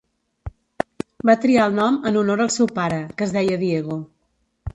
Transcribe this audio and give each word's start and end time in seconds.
Va 1.29 1.35
triar 1.43 1.67
el 1.71 1.77
nom 1.81 1.99
en 2.13 2.17
honor 2.23 2.41
al 2.47 2.51
seu 2.57 2.71
pare, 2.81 2.99
que 3.21 3.27
es 3.29 3.37
deia 3.37 3.61
Diego. 3.67 4.01